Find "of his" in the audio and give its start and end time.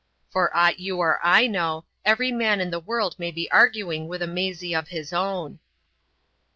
4.73-5.13